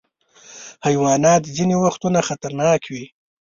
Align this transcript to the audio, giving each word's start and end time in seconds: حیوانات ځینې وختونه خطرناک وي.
حیوانات 0.85 1.41
ځینې 1.55 1.75
وختونه 1.85 2.19
خطرناک 2.27 2.81
وي. 2.93 3.05